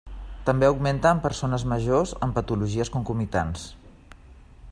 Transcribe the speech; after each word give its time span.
També 0.45 0.67
augmenta 0.69 1.11
en 1.15 1.21
persones 1.27 1.65
majors 1.73 2.15
amb 2.27 2.39
patologies 2.39 2.93
concomitants. 2.97 3.71